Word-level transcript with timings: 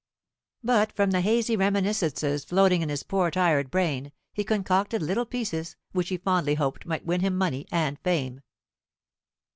But 0.63 0.91
from 0.91 1.11
the 1.11 1.21
hazy 1.21 1.55
reminiscences 1.55 2.43
floating 2.43 2.81
in 2.81 2.89
his 2.89 3.03
poor 3.03 3.29
tired 3.29 3.69
brain 3.69 4.11
he 4.33 4.43
concocted 4.43 4.99
little 4.99 5.27
pieces 5.27 5.75
which 5.91 6.09
he 6.09 6.17
fondly 6.17 6.55
hoped 6.55 6.87
might 6.87 7.05
win 7.05 7.21
him 7.21 7.37
money 7.37 7.67
and 7.71 7.99
fame. 7.99 8.41